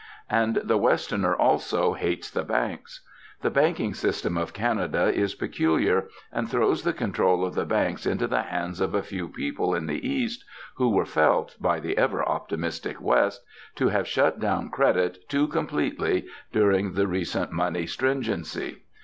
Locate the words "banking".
3.51-3.93